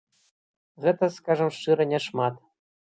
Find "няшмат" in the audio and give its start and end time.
1.95-2.43